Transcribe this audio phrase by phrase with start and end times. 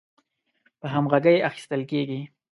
[0.79, 2.21] په همغږۍ اخیستل کیږي